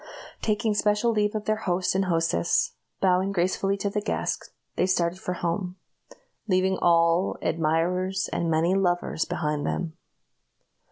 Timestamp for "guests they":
4.01-4.87